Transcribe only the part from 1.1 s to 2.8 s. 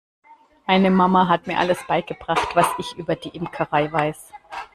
hat mir alles beigebracht, was